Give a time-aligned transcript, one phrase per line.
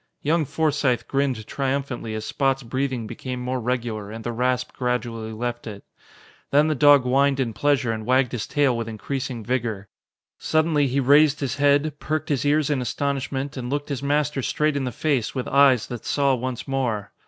[0.23, 5.67] Young Forsythe grinned triumphantly as Spot's breathing became more regular and the rasp gradually left
[5.67, 5.83] it.
[6.49, 9.89] Then the dog whined in pleasure and wagged his tail with increasing vigor.
[10.39, 14.75] Suddenly he raised his head, perked his ears in astonishment and looked his master straight
[14.75, 17.11] in the face with eyes that saw once more.